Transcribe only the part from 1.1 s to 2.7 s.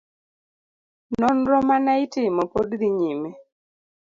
Nonro mane itimo pod